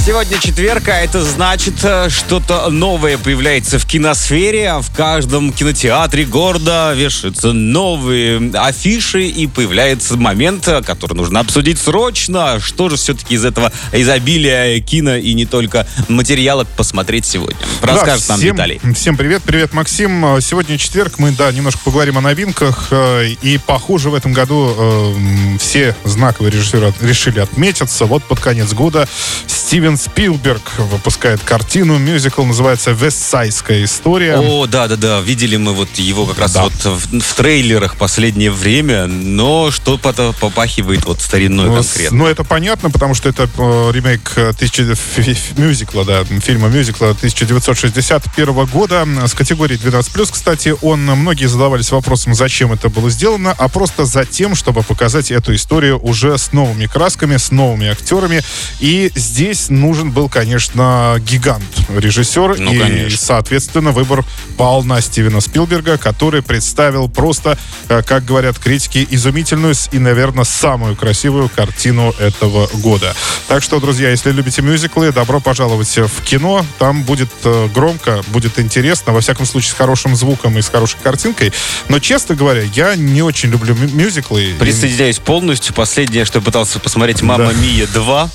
Сегодня 0.00 0.38
четверг, 0.38 0.88
а 0.88 0.94
это 0.96 1.22
значит, 1.22 1.74
э, 1.82 2.08
что-то 2.08 2.70
новое 2.70 3.18
появляется 3.18 3.78
в 3.78 3.84
киносфере. 3.84 4.70
а 4.70 4.80
В 4.80 4.90
каждом 4.90 5.52
кинотеатре 5.52 6.24
города 6.24 6.94
вешаются 6.94 7.52
новые 7.52 8.50
афиши, 8.54 9.24
и 9.26 9.46
появляется 9.46 10.16
момент, 10.16 10.66
э, 10.66 10.82
который 10.82 11.14
нужно 11.14 11.40
обсудить 11.40 11.78
срочно. 11.78 12.58
Что 12.58 12.88
же 12.88 12.96
все-таки 12.96 13.34
из 13.34 13.44
этого 13.44 13.70
изобилия 13.92 14.80
кино 14.80 15.16
и 15.16 15.34
не 15.34 15.44
только 15.44 15.86
материала 16.08 16.64
посмотреть 16.64 17.26
сегодня? 17.26 17.58
Расскажет 17.82 18.26
да, 18.28 18.32
нам 18.32 18.40
всем, 18.40 18.54
Виталий. 18.56 18.80
Всем 18.94 19.16
привет, 19.16 19.42
привет, 19.42 19.74
Максим. 19.74 20.40
Сегодня 20.40 20.78
четверг, 20.78 21.18
мы, 21.18 21.32
да, 21.32 21.52
немножко 21.52 21.80
поговорим 21.84 22.16
о 22.16 22.22
новинках. 22.22 22.86
э, 22.92 23.34
И, 23.42 23.58
похоже, 23.58 24.08
в 24.08 24.14
этом 24.14 24.32
году 24.32 24.74
э, 24.74 25.58
все 25.58 25.94
знаковые 26.04 26.50
режиссеры 26.52 26.94
решили 27.02 27.40
отметиться. 27.40 28.06
Вот 28.06 28.24
под 28.24 28.40
конец 28.40 28.72
года 28.72 29.06
Стивен 29.46 29.87
Спилберг 29.96 30.78
выпускает 30.78 31.40
картину. 31.42 31.98
Мюзикл 31.98 32.42
называется 32.44 32.90
«Вестсайская 32.90 33.84
история». 33.84 34.36
О, 34.38 34.66
да-да-да, 34.66 35.20
видели 35.20 35.56
мы 35.56 35.72
вот 35.72 35.88
его 35.96 36.26
как 36.26 36.38
раз 36.38 36.52
Да. 36.52 36.64
вот 36.64 36.72
в, 36.84 37.20
в 37.20 37.34
трейлерах 37.34 37.96
последнее 37.96 38.50
время, 38.50 39.06
но 39.06 39.70
что-то 39.70 40.32
попахивает 40.40 41.04
вот 41.06 41.20
стариной 41.20 41.66
Ну, 41.68 41.76
конкретно. 41.76 42.18
Ну, 42.18 42.26
это 42.26 42.44
понятно, 42.44 42.90
потому 42.90 43.14
что 43.14 43.28
это 43.28 43.48
э, 43.56 43.90
ремейк 43.92 44.32
э, 44.36 44.52
тысяча- 44.58 44.94
фи- 44.94 45.32
фи- 45.34 45.54
мюзикла, 45.60 46.04
да, 46.04 46.24
фильма 46.24 46.68
мюзикла 46.68 47.10
1961 47.10 48.64
года 48.66 49.06
с 49.26 49.34
категорией 49.34 49.78
12+. 49.78 50.30
Кстати, 50.30 50.74
он, 50.82 51.04
многие 51.04 51.46
задавались 51.46 51.90
вопросом, 51.90 52.34
зачем 52.34 52.72
это 52.72 52.88
было 52.88 53.10
сделано, 53.10 53.54
а 53.56 53.68
просто 53.68 54.04
за 54.04 54.24
тем, 54.24 54.54
чтобы 54.54 54.82
показать 54.82 55.30
эту 55.30 55.54
историю 55.54 55.98
уже 56.02 56.36
с 56.38 56.52
новыми 56.52 56.86
красками, 56.86 57.36
с 57.36 57.50
новыми 57.50 57.88
актерами. 57.88 58.42
И 58.80 59.10
здесь 59.14 59.67
нужен 59.68 60.10
был, 60.10 60.28
конечно, 60.28 61.16
гигант, 61.20 61.64
режиссер. 61.88 62.58
Ну, 62.58 62.72
и, 62.72 62.78
конечно. 62.78 63.18
соответственно, 63.18 63.92
выбор 63.92 64.24
пал 64.56 64.82
на 64.84 65.00
Стивена 65.00 65.40
Спилберга, 65.40 65.98
который 65.98 66.42
представил 66.42 67.08
просто, 67.08 67.58
э, 67.88 68.02
как 68.02 68.24
говорят 68.24 68.58
критики, 68.58 69.06
изумительную 69.10 69.74
и, 69.92 69.98
наверное, 69.98 70.44
самую 70.44 70.96
красивую 70.96 71.48
картину 71.48 72.14
этого 72.18 72.68
года. 72.74 73.14
Так 73.48 73.62
что, 73.62 73.80
друзья, 73.80 74.10
если 74.10 74.30
любите 74.32 74.62
мюзиклы, 74.62 75.12
добро 75.12 75.40
пожаловать 75.40 75.96
в 75.96 76.22
кино. 76.22 76.64
Там 76.78 77.02
будет 77.02 77.30
э, 77.44 77.68
громко, 77.74 78.22
будет 78.28 78.58
интересно, 78.58 79.12
во 79.12 79.20
всяком 79.20 79.46
случае, 79.46 79.72
с 79.72 79.74
хорошим 79.74 80.16
звуком 80.16 80.58
и 80.58 80.62
с 80.62 80.68
хорошей 80.68 80.98
картинкой. 81.02 81.52
Но, 81.88 81.98
честно 81.98 82.34
говоря, 82.34 82.62
я 82.74 82.96
не 82.96 83.22
очень 83.22 83.50
люблю 83.50 83.74
мю- 83.74 83.90
мюзиклы. 83.90 84.54
Присоединяюсь 84.58 85.18
полностью. 85.18 85.74
Последнее, 85.74 86.24
что 86.24 86.38
я 86.38 86.44
пытался 86.44 86.78
посмотреть 86.78 87.22
«Мама 87.22 87.46
Да. 87.48 87.52
Мия 87.54 87.86
2», 87.86 88.28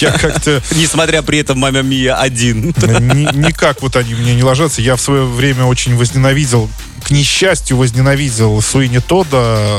Я 0.00 0.12
как-то... 0.12 0.59
несмотря 0.72 1.22
при 1.22 1.38
этом 1.38 1.58
«Мама 1.58 1.82
Мия 1.82 2.16
1». 2.22 3.00
Ни- 3.00 3.46
никак 3.46 3.82
вот 3.82 3.96
они 3.96 4.14
мне 4.14 4.34
не 4.34 4.42
ложатся. 4.42 4.82
Я 4.82 4.96
в 4.96 5.00
свое 5.00 5.24
время 5.24 5.64
очень 5.64 5.96
возненавидел 5.96 6.70
к 7.04 7.10
несчастью, 7.10 7.76
возненавидел 7.76 8.60
Суини 8.62 8.98
Тода 8.98 9.28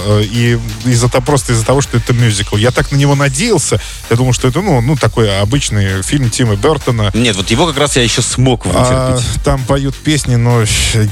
э, 0.05 0.23
и 0.23 0.59
из-за 0.85 1.09
того, 1.09 1.23
просто 1.23 1.53
из-за 1.53 1.65
того, 1.65 1.81
что 1.81 1.97
это 1.97 2.13
мюзикл. 2.13 2.57
Я 2.57 2.71
так 2.71 2.91
на 2.91 2.95
него 2.95 3.15
надеялся. 3.15 3.79
Я 4.09 4.15
думал, 4.15 4.33
что 4.33 4.47
это, 4.47 4.61
ну, 4.61 4.81
ну 4.81 4.95
такой 4.95 5.39
обычный 5.39 6.01
фильм 6.03 6.29
Тима 6.29 6.55
Бертона. 6.55 7.11
Нет, 7.13 7.35
вот 7.35 7.49
его 7.51 7.67
как 7.67 7.77
раз 7.77 7.95
я 7.95 8.03
еще 8.03 8.21
смог 8.21 8.65
А, 8.65 9.13
вытерпеть. 9.13 9.43
там 9.43 9.63
поют 9.63 9.95
песни, 9.95 10.35
но 10.35 10.63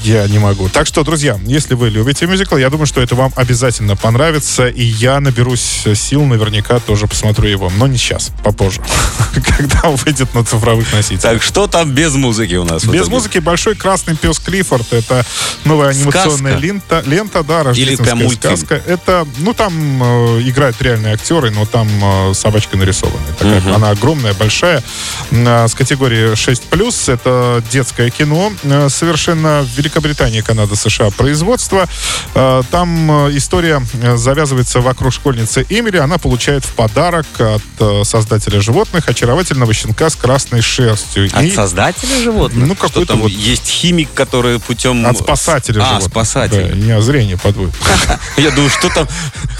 я 0.04 0.28
не 0.28 0.40
могу. 0.40 0.70
Так 0.70 0.88
что, 0.88 1.04
друзья, 1.04 1.40
если 1.46 1.74
вы 1.74 1.90
любите 1.90 2.26
мюзикл, 2.28 2.58
я 2.58 2.70
думаю, 2.70 2.86
что 2.88 3.02
это 3.02 3.16
вам 3.16 3.32
обязательно 3.36 3.96
понравится. 3.96 4.68
И 4.68 4.84
я 4.84 5.20
наберусь 5.20 5.84
сил, 5.96 6.26
наверняка 6.26 6.80
тоже 6.80 7.08
посмотрю 7.08 7.48
его. 7.50 7.72
Но 7.78 7.88
не 7.88 7.98
сейчас, 7.98 8.32
попозже. 8.44 8.82
Когда 9.58 9.90
он 9.90 9.96
выйдет 9.96 10.34
на 10.34 10.44
цифровых 10.44 10.92
носителях. 10.94 11.22
Так, 11.22 11.44
что 11.44 11.68
там 11.68 11.92
без 11.92 12.14
музыки 12.16 12.56
у 12.56 12.66
нас? 12.66 12.84
Без 12.86 13.08
музыки 13.08 13.40
«Большой 13.40 13.76
красный 13.76 14.16
пес 14.16 14.40
Клиффорд». 14.40 14.92
Это 14.94 15.26
новая 15.66 15.94
анимационная 16.00 16.52
Сказка? 16.54 16.58
лента, 16.66 17.04
лента, 17.06 17.44
да, 17.44 17.54
прям 17.60 17.68
рождественская 17.68 18.16
мультфильм? 18.16 18.58
сказка. 18.58 18.76
Это, 18.88 19.28
ну, 19.40 19.54
там 19.54 20.04
э, 20.04 20.42
играют 20.44 20.82
реальные 20.82 21.14
актеры, 21.14 21.52
но 21.52 21.66
там 21.66 21.88
э, 22.30 22.34
собачка 22.34 22.78
нарисована. 22.78 23.20
Такая, 23.38 23.76
Она 23.76 23.90
огромная, 23.92 24.34
большая, 24.34 24.84
э, 25.32 25.68
с 25.68 25.74
категории 25.74 26.34
6+. 26.34 27.14
Это 27.14 27.64
детское 27.72 28.10
кино. 28.10 28.52
Э, 28.64 28.90
совершенно 28.90 29.62
в 29.64 29.78
Великобритании, 29.78 30.42
Канада, 30.42 30.76
США 30.76 31.10
производство. 31.12 31.88
Э, 32.36 32.62
там 32.72 33.28
э, 33.28 33.38
история 33.38 33.82
э, 34.02 34.16
завязывается 34.18 34.82
вокруг 34.82 35.14
школьницы 35.14 35.66
Эмили. 35.70 35.98
Она 35.98 36.18
получает 36.18 36.64
в 36.66 36.74
подарок 36.74 37.26
от 37.40 37.62
э, 37.80 38.04
создателя 38.04 38.62
животных 38.62 39.08
очаровательного 39.08 39.74
щенка 39.74 40.10
с 40.10 40.16
красной 40.16 40.62
шерстью. 40.62 41.30
От 41.34 41.44
И- 41.44 41.52
создателя 41.52 42.22
животных? 42.22 42.68
Ну, 42.68 42.76
какой-то 42.76 43.16
вот- 43.16 43.32
есть 43.32 43.68
химик, 43.68 44.10
который 44.14 44.60
путем... 44.60 45.06
От 45.06 45.18
спасателя 45.18 45.82
А, 45.90 46.00
животных. 46.00 46.12
спасателя. 46.12 46.68
Да, 46.68 46.76
меня 46.76 47.02
зрение 47.02 47.38
подводит. 47.38 47.74
Я 48.38 48.52
думаю, 48.52 48.70
что 48.70 48.90
там, 48.90 49.08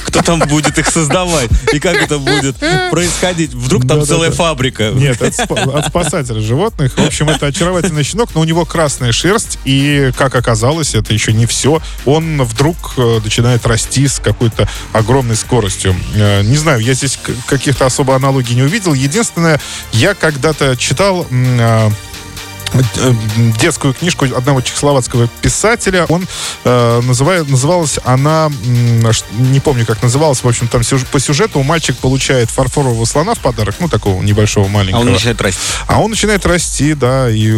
кто 0.06 0.22
там 0.22 0.40
будет 0.40 0.78
их 0.78 0.88
создавать 0.88 1.50
и 1.74 1.80
как 1.80 1.96
это 1.96 2.18
будет 2.20 2.56
происходить. 2.92 3.54
Вдруг 3.54 3.88
там 3.88 4.06
целая 4.06 4.32
фабрика. 4.32 4.92
Нет, 4.94 5.22
от, 5.22 5.34
спа- 5.34 5.78
от 5.78 5.88
спасателя 5.88 6.40
животных. 6.42 6.98
В 6.98 7.06
общем, 7.06 7.30
это 7.30 7.48
очаровательный 7.48 8.04
щенок, 8.04 8.30
но 8.36 8.42
у 8.42 8.44
него 8.44 8.66
красная 8.66 9.12
шерсть, 9.12 9.60
и, 9.66 10.12
как 10.18 10.36
оказалось, 10.36 10.96
это 10.96 11.14
еще 11.14 11.34
не 11.34 11.46
все. 11.46 11.82
Он 12.06 12.44
вдруг 12.44 12.78
э, 12.98 13.20
начинает 13.24 13.66
расти 13.66 14.08
с 14.08 14.20
какой-то 14.20 14.68
огромной 14.94 15.36
скоростью. 15.36 15.96
Э, 16.16 16.42
не 16.42 16.58
знаю, 16.58 16.80
я 16.80 16.94
здесь 16.94 17.20
каких-то 17.48 17.86
особо 17.86 18.16
аналогий 18.16 18.56
не 18.56 18.64
увидел. 18.64 18.94
Единственное, 18.94 19.60
я 19.92 20.14
когда-то 20.14 20.76
читал... 20.78 21.26
детскую 23.60 23.94
книжку 23.94 24.26
одного 24.26 24.62
чехословацкого 24.62 25.28
писателя. 25.42 26.06
Он 26.10 26.28
э, 26.64 27.02
называет, 27.02 27.50
называлась 27.50 28.00
она, 28.04 28.52
не 29.38 29.60
помню, 29.60 29.86
как 29.86 30.02
называлась, 30.04 30.44
в 30.44 30.48
общем, 30.48 30.68
там 30.68 30.82
сюж- 30.84 31.06
по 31.06 31.20
сюжету 31.20 31.62
мальчик 31.64 31.98
получает 31.98 32.50
фарфорового 32.50 33.06
слона 33.06 33.36
в 33.36 33.40
подарок, 33.40 33.76
ну, 33.80 33.88
такого 33.88 34.22
небольшого, 34.22 34.68
А 34.68 34.70
маленького. 34.70 35.02
он 35.02 35.12
начинает 35.14 35.42
расти. 35.42 35.60
А 35.88 36.00
он 36.02 36.10
начинает 36.12 36.46
расти, 36.46 36.94
да, 36.94 37.30
и 37.30 37.52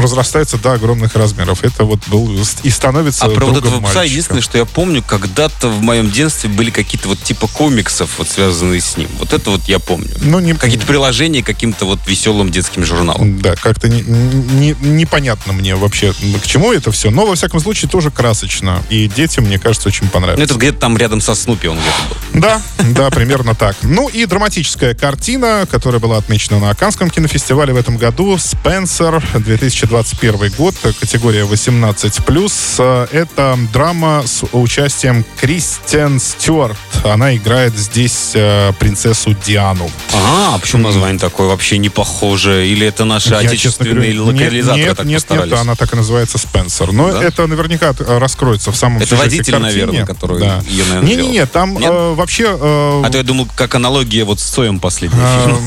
разрастается 0.00 0.58
до 0.58 0.72
огромных 0.72 1.14
размеров. 1.16 1.62
Это 1.64 1.84
вот 1.84 2.00
был 2.08 2.30
и 2.62 2.70
становится 2.70 3.24
А 3.26 3.30
про 3.30 3.46
вот 3.46 3.56
этого 3.58 3.74
пса 3.80 3.80
мальчика. 3.80 4.02
единственное, 4.04 4.42
что 4.42 4.58
я 4.58 4.64
помню, 4.64 5.02
когда-то 5.02 5.68
в 5.68 5.80
моем 5.82 6.10
детстве 6.10 6.48
были 6.50 6.70
какие-то 6.70 7.08
вот 7.08 7.20
типа 7.22 7.46
комиксов, 7.48 8.10
вот 8.18 8.28
связанные 8.28 8.80
с 8.80 8.96
ним. 8.96 9.08
Вот 9.18 9.32
это 9.32 9.50
вот 9.50 9.62
я 9.68 9.78
помню. 9.78 10.10
Ну, 10.20 10.38
не, 10.40 10.54
Какие-то 10.54 10.86
приложения 10.86 11.42
к 11.42 11.46
каким-то 11.46 11.84
вот 11.84 11.98
веселым 12.06 12.50
детским 12.50 12.84
журналам. 12.84 13.38
Да, 13.40 13.54
как-то 13.56 13.88
не- 13.88 14.02
не- 14.44 14.76
непонятно 14.80 15.52
мне 15.52 15.74
вообще, 15.74 16.12
к 16.12 16.46
чему 16.46 16.72
это 16.72 16.90
все. 16.92 17.10
Но, 17.10 17.26
во 17.26 17.34
всяком 17.34 17.60
случае, 17.60 17.88
тоже 17.90 18.10
красочно. 18.10 18.82
И 18.90 19.08
детям, 19.08 19.44
мне 19.44 19.58
кажется, 19.58 19.88
очень 19.88 20.04
Ну, 20.04 20.10
понравится. 20.10 20.44
это 20.44 20.54
где-то 20.54 20.78
там 20.78 20.96
рядом 20.96 21.20
со 21.20 21.34
Снупи 21.34 21.68
он 21.68 21.78
где-то 21.78 22.14
был. 22.32 22.40
Да, 22.40 22.62
да, 22.90 23.10
примерно 23.10 23.54
так. 23.54 23.76
Ну 23.82 24.08
и 24.08 24.24
драматическая 24.26 24.94
картина, 24.94 25.66
которая 25.70 26.00
была 26.00 26.16
отмечена 26.18 26.58
на 26.58 26.74
Канском 26.74 27.10
кинофестивале 27.10 27.72
в 27.72 27.76
этом 27.76 27.96
году. 27.96 28.36
«Спенсер», 28.38 29.22
2021 29.34 30.52
год, 30.56 30.74
категория 31.00 31.44
18+. 31.44 33.08
Это 33.12 33.58
драма 33.72 34.22
с 34.26 34.42
участием 34.52 35.24
Кристиан 35.40 36.18
Стюарт. 36.20 36.76
Она 37.04 37.36
играет 37.36 37.76
здесь 37.76 38.32
э, 38.34 38.72
принцессу 38.78 39.34
Диану. 39.46 39.90
А, 40.12 40.58
почему 40.58 40.82
название 40.82 41.18
такое 41.18 41.48
вообще 41.48 41.78
не 41.78 41.88
похоже? 41.88 42.66
Или 42.68 42.86
это 42.86 43.04
наши 43.04 43.30
Я, 43.30 43.38
отечественные 43.38 44.12
локализаторы 44.42 44.82
нет, 44.84 44.96
так 44.96 45.06
нет, 45.06 45.22
постарались? 45.22 45.50
нет, 45.52 45.60
она 45.60 45.74
так 45.74 45.92
и 45.92 45.96
называется 45.96 46.38
«Спенсер». 46.38 46.92
Но 46.92 47.12
Да? 47.12 47.22
это 47.22 47.46
наверняка 47.46 47.94
э, 47.98 48.18
раскроется 48.18 48.72
в 48.72 48.76
самом 48.76 49.00
Это 49.02 49.16
водитель, 49.16 49.52
картине. 49.52 49.58
наверное, 49.60 50.06
который 50.06 50.38
Да. 50.40 50.62
ее, 50.68 50.84
наверное, 50.84 51.08
Не-не-не, 51.10 51.32
сделал. 51.32 51.48
там 51.48 51.74
Нет? 51.78 51.90
э, 51.92 52.14
вообще... 52.14 52.44
э, 52.58 53.02
А 53.04 53.08
то 53.10 53.16
я 53.18 53.22
думал, 53.24 53.48
как 53.56 53.74
аналогия 53.74 54.24
вот 54.24 54.40
с 54.40 54.44
Цоем 54.44 54.80
последний 54.80 55.18
эм, 55.20 55.58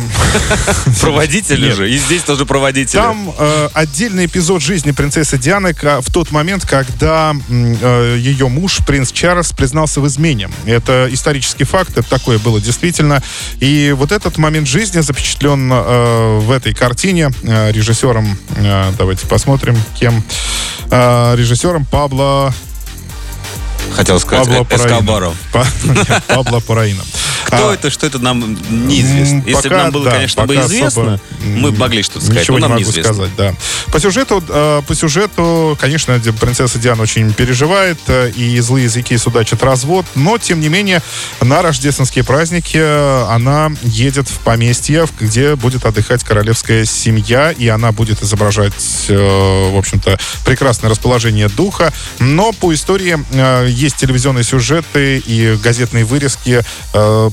Проводители 1.02 1.68
Нет. 1.68 1.76
же. 1.76 1.90
И 1.92 1.98
здесь 1.98 2.24
тоже 2.24 2.46
проводители. 2.46 2.98
Там 3.00 3.34
э, 3.38 3.70
отдельный 3.74 4.26
эпизод 4.26 4.62
жизни 4.62 4.92
принцессы 4.92 5.38
Дианы 5.38 5.74
в 5.74 6.12
тот 6.12 6.32
момент, 6.32 6.66
когда 6.66 7.34
э, 7.50 8.18
ее 8.20 8.48
муж, 8.48 8.80
принц 8.86 9.12
Чарльз, 9.12 9.52
признался 9.52 10.02
в 10.02 10.08
измене. 10.08 10.50
Это 10.66 11.08
исторический 11.12 11.64
факт, 11.64 11.92
это 11.98 12.10
такое 12.10 12.40
было 12.40 12.60
действительно. 12.60 13.22
И 13.60 13.94
вот 13.98 14.12
этот 14.12 14.38
момент 14.38 14.68
жизни 14.68 15.00
запечатлен 15.02 15.72
э, 15.72 16.40
в 16.40 16.52
этой 16.52 16.74
картине 16.74 17.30
э, 17.44 17.72
режиссером, 17.72 18.38
э, 18.56 18.57
давайте 18.98 19.28
посмотрим, 19.28 19.78
кем, 20.00 20.24
Э, 20.90 21.36
режиссером 21.36 21.86
Пабло 21.86 22.54
Хотел 23.96 24.20
сказать, 24.20 24.48
Пабло 24.48 24.68
э, 24.70 24.76
Эскобаров. 24.76 25.36
Пабло 26.28 26.60
Параино. 26.60 27.04
Кто 27.48 27.70
А, 27.70 27.74
это, 27.74 27.90
что 27.90 28.06
это, 28.06 28.20
нам 28.20 28.58
неизвестно. 28.70 29.38
М, 29.38 29.44
Если 29.46 29.54
бы 29.54 29.62
пока 29.62 29.84
нам 29.84 29.92
было, 29.92 30.06
да, 30.06 30.12
конечно, 30.12 30.46
бы 30.46 30.54
пока 30.56 30.68
известно, 30.68 31.20
мы 31.46 31.72
могли 31.72 32.04
что-то 32.04 32.26
сказать, 32.26 32.42
Ничего 32.44 32.58
но 32.58 32.60
не 32.60 32.62
нам 32.64 32.72
могу 32.72 32.84
неизвестно. 32.84 33.14
сказать, 33.14 33.32
да. 33.38 33.54
По 33.92 34.00
сюжету, 34.02 34.44
э, 34.50 34.82
по 34.86 34.96
сюжету, 34.96 35.78
конечно, 35.80 36.20
принцесса 36.42 36.78
Диана 36.78 37.04
очень 37.04 37.34
переживает, 37.34 37.98
э, 38.08 38.32
и 38.36 38.60
злые 38.60 38.84
языки 38.86 39.16
судачат 39.18 39.64
развод, 39.64 40.06
но, 40.16 40.38
тем 40.38 40.60
не 40.60 40.68
менее, 40.68 41.02
на 41.42 41.62
рождественские 41.62 42.26
праздники 42.26 42.78
э, 42.78 43.26
она 43.30 43.72
едет 43.82 44.28
в 44.28 44.40
поместье, 44.40 45.06
где 45.20 45.56
будет 45.56 45.86
отдыхать 45.86 46.26
королевская 46.26 46.84
семья, 46.84 47.52
и 47.52 47.68
она 47.70 47.94
будет 47.94 48.22
изображать, 48.22 48.74
в 49.08 49.78
общем-то, 49.78 50.20
прекрасное 50.44 50.90
расположение 50.90 51.48
духа, 51.48 51.94
но 52.20 52.52
по 52.52 52.74
истории 52.74 53.18
есть 53.70 53.96
телевизионные 53.96 54.44
сюжеты 54.44 55.20
и 55.26 55.58
газетные 55.64 56.04
вырезки. 56.04 56.62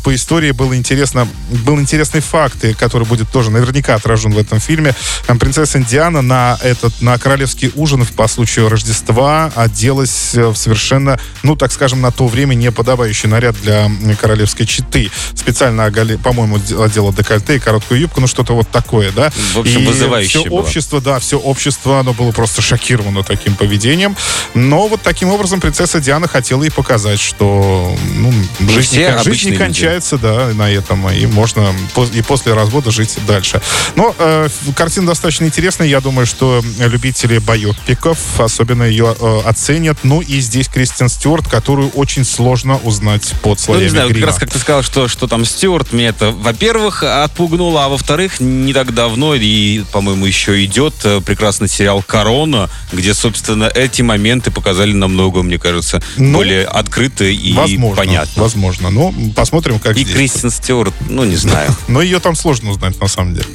По 0.05 0.15
истории 0.15 0.51
было 0.51 0.77
интересно, 0.77 1.27
был 1.65 1.81
интересный 1.81 2.21
факт, 2.21 2.59
который 2.79 3.07
будет 3.07 3.31
тоже 3.31 3.51
наверняка 3.51 3.95
отражен 3.95 4.33
в 4.33 4.39
этом 4.39 4.61
фильме. 4.61 4.95
Принцесса 5.41 5.79
Диана 5.79 6.21
на 6.21 6.59
этот, 6.63 7.01
на 7.01 7.19
королевский 7.19 7.73
ужин 7.75 8.05
по 8.15 8.29
случаю 8.29 8.69
Рождества 8.69 9.51
оделась 9.55 10.35
э, 10.35 10.47
в 10.49 10.57
совершенно, 10.57 11.19
ну, 11.43 11.57
так 11.57 11.73
скажем, 11.73 12.03
на 12.03 12.11
то 12.13 12.27
время 12.29 12.55
неподобающий 12.55 13.29
наряд 13.31 13.57
для 13.63 13.91
королевской 14.21 14.67
четы. 14.67 15.11
Специально, 15.35 15.91
по-моему, 16.23 16.59
де- 16.59 16.77
одела 16.83 17.13
декольте 17.13 17.57
и 17.57 17.59
короткую 17.59 18.01
юбку, 18.01 18.21
ну, 18.21 18.27
что-то 18.27 18.55
вот 18.55 18.69
такое, 18.69 19.11
да. 19.11 19.31
В 19.55 19.59
общем, 19.61 19.81
И 19.81 19.87
вызывающе 19.87 20.41
все 20.41 20.51
было. 20.51 20.61
общество, 20.61 21.01
да, 21.01 21.19
все 21.19 21.39
общество, 21.39 22.01
оно 22.01 22.13
было 22.13 22.31
просто 22.31 22.61
шокировано 22.61 23.23
таким 23.23 23.55
поведением. 23.55 24.17
Но 24.53 24.87
вот 24.87 25.01
таким 25.01 25.31
образом 25.31 25.63
принцесса 25.63 25.99
Диана 25.99 26.29
хотела 26.29 26.63
и 26.65 26.69
показать, 26.71 27.21
что 27.21 27.97
ну, 28.17 28.33
Жизнь, 28.69 28.89
все 28.89 29.13
не, 29.17 29.23
жизнь 29.23 29.45
не 29.47 29.51
люди. 29.53 29.65
кончается, 29.65 30.19
да, 30.19 30.49
на 30.55 30.71
этом, 30.71 31.09
и 31.11 31.27
можно 31.27 31.73
и 32.13 32.23
после 32.23 32.55
развода 32.55 32.91
жить 32.91 33.17
дальше. 33.27 33.61
Но 33.97 34.15
э, 34.19 34.49
картина 34.77 35.07
достаточно 35.09 35.45
интересная, 35.45 35.87
я 35.87 36.01
думаю, 36.01 36.27
что 36.27 36.63
любители 36.79 37.39
байопиков 37.39 38.19
особенно 38.39 38.83
ее 38.85 39.15
э, 39.19 39.41
оценят. 39.45 39.99
Ну 40.03 40.21
и 40.21 40.41
здесь 40.41 40.69
Кристин 40.69 41.09
Стюарт, 41.09 41.49
которую 41.49 41.91
очень 41.91 42.25
сложно 42.25 42.79
узнать 42.79 43.33
под 43.43 43.59
Ну, 43.59 43.65
слоями 43.65 43.83
не 43.85 43.89
знаю, 43.91 44.05
вот 44.05 44.09
как 44.11 44.17
грима. 44.17 44.27
раз 44.29 44.39
как 44.39 44.51
ты 44.51 44.59
сказал, 44.59 44.83
что, 44.83 45.09
что 45.09 45.27
там 45.27 45.45
Стюарт, 45.45 45.93
меня 45.93 46.09
это, 46.09 46.31
во-первых, 46.31 47.03
отпугнуло, 47.03 47.85
а 47.85 47.89
во-вторых, 47.89 48.41
не 48.41 48.73
так 48.73 48.95
давно, 48.95 49.35
и, 49.35 49.83
по-моему, 49.93 50.27
еще 50.27 50.65
идет 50.65 50.95
э, 51.05 51.21
прекрасный 51.21 51.69
сериал 51.69 52.03
«Корона», 52.07 52.69
где, 52.93 53.15
собственно, 53.15 53.65
эти 53.75 54.03
моменты 54.03 54.51
показали 54.51 54.93
намного, 54.93 55.43
мне 55.43 55.59
кажется, 55.59 56.03
Ну, 56.17 56.39
более 56.39 56.65
открыто 56.65 57.25
и 57.25 57.53
Возможно, 57.53 57.97
понятно. 57.97 58.43
возможно. 58.43 58.54
Ну, 58.55 59.33
посмотрим, 59.35 59.79
как 59.79 59.97
И 59.97 60.03
здесь. 60.03 60.15
Кристин 60.15 60.51
Стюарт, 60.51 60.95
ну, 61.09 61.25
не 61.25 61.37
знаю. 61.37 61.75
Но 61.89 62.03
ее 62.03 62.21
там 62.21 62.35
сложно 62.35 62.71
узнать, 62.71 63.01
на 63.01 63.09
самом 63.09 63.35
деле. 63.35 63.47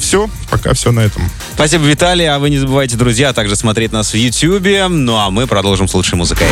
все, 0.00 0.28
пока 0.50 0.74
все 0.74 0.92
на 0.92 1.00
этом. 1.00 1.22
Спасибо, 1.54 1.84
Виталий. 1.84 2.26
А 2.26 2.38
вы 2.38 2.50
не 2.50 2.58
забывайте, 2.58 2.96
друзья, 2.96 3.32
также 3.32 3.56
смотреть 3.56 3.92
нас 3.92 4.12
в 4.12 4.16
Ютьюбе. 4.16 4.88
Ну, 4.88 5.16
а 5.16 5.30
мы 5.30 5.46
продолжим 5.46 5.88
с 5.88 5.94
лучшей 5.94 6.16
музыкой. 6.16 6.48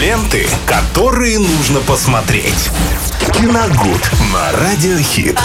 Ленты, 0.00 0.46
которые 0.66 1.38
нужно 1.38 1.80
посмотреть. 1.80 2.70
Киногуд 3.34 4.10
на 4.32 4.52
Радиохит. 4.52 5.38